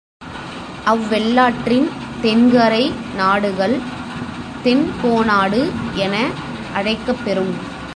அவ்வெள்ளாற்றின் 0.85 1.89
தென்கரை 2.21 2.93
நாடுகள் 3.15 3.79
தென்கோனாடு 4.63 5.71
என 5.95 6.15
அழைக்கப் 6.73 7.21
பெறும். 7.25 7.53